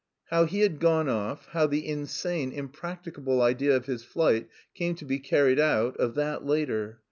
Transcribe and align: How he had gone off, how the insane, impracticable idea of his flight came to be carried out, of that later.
How 0.31 0.45
he 0.45 0.61
had 0.61 0.79
gone 0.79 1.07
off, 1.07 1.45
how 1.49 1.67
the 1.67 1.87
insane, 1.87 2.53
impracticable 2.53 3.39
idea 3.39 3.75
of 3.75 3.85
his 3.85 4.03
flight 4.03 4.49
came 4.73 4.95
to 4.95 5.05
be 5.05 5.19
carried 5.19 5.59
out, 5.59 5.95
of 5.97 6.15
that 6.15 6.43
later. 6.43 6.97